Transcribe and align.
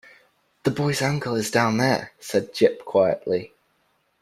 “The 0.63 0.71
boy’s 0.71 0.99
uncle 1.03 1.35
is 1.35 1.51
down 1.51 1.77
there,” 1.77 2.11
said 2.19 2.55
Jip 2.55 2.85
quietly. 2.85 3.53